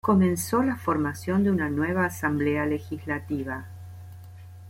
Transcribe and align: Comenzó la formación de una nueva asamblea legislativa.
Comenzó 0.03 0.63
la 0.63 0.77
formación 0.77 1.43
de 1.43 1.51
una 1.51 1.69
nueva 1.69 2.05
asamblea 2.05 2.65
legislativa. 2.65 3.67